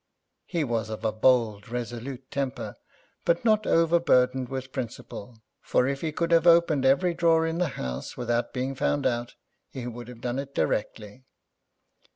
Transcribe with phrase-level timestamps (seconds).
[0.47, 2.75] He was of a bold, resolute temper,
[3.23, 7.67] but not overburdened with principle; for if he could have opened every drawer in the
[7.77, 9.35] house, without being found out
[9.69, 11.25] he would have done it directly.